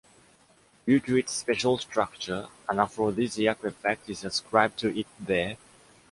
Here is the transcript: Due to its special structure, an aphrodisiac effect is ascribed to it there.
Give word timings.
Due 0.87 0.99
to 0.99 1.15
its 1.15 1.31
special 1.31 1.77
structure, 1.77 2.47
an 2.67 2.79
aphrodisiac 2.79 3.63
effect 3.63 4.09
is 4.09 4.23
ascribed 4.23 4.79
to 4.79 4.99
it 4.99 5.05
there. 5.19 5.57